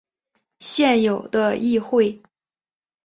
[0.57, 2.23] 现有的议会。